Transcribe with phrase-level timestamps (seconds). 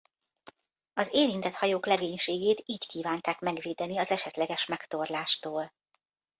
[0.93, 5.73] Az érintett hajók legénységét így kívánták megvédeni az esetleges megtorlástól.